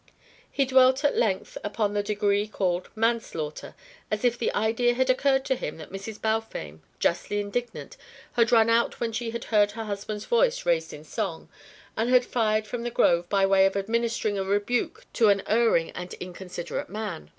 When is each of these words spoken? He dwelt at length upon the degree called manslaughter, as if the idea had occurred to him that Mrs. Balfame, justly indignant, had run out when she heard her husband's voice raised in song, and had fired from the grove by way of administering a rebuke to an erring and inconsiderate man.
He 0.51 0.65
dwelt 0.65 1.03
at 1.03 1.15
length 1.15 1.59
upon 1.63 1.93
the 1.93 2.01
degree 2.01 2.47
called 2.47 2.89
manslaughter, 2.95 3.75
as 4.09 4.25
if 4.25 4.35
the 4.35 4.51
idea 4.55 4.95
had 4.95 5.11
occurred 5.11 5.45
to 5.45 5.55
him 5.55 5.77
that 5.77 5.91
Mrs. 5.91 6.19
Balfame, 6.19 6.79
justly 6.97 7.39
indignant, 7.39 7.97
had 8.33 8.51
run 8.51 8.67
out 8.67 8.99
when 8.99 9.11
she 9.11 9.29
heard 9.29 9.71
her 9.73 9.83
husband's 9.83 10.25
voice 10.25 10.65
raised 10.65 10.91
in 10.91 11.03
song, 11.03 11.49
and 11.95 12.09
had 12.09 12.25
fired 12.25 12.65
from 12.65 12.81
the 12.81 12.89
grove 12.89 13.29
by 13.29 13.45
way 13.45 13.67
of 13.67 13.75
administering 13.77 14.39
a 14.39 14.43
rebuke 14.43 15.05
to 15.13 15.29
an 15.29 15.43
erring 15.45 15.91
and 15.91 16.15
inconsiderate 16.15 16.89
man. 16.89 17.29